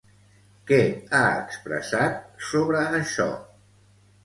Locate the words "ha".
1.17-1.19